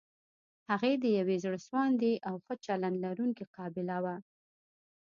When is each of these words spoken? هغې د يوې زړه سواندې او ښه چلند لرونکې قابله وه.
هغې 0.69 0.93
د 1.03 1.05
يوې 1.19 1.37
زړه 1.43 1.59
سواندې 1.67 2.13
او 2.27 2.35
ښه 2.43 2.53
چلند 2.65 2.95
لرونکې 3.05 3.45
قابله 3.55 3.97
وه. 4.03 4.15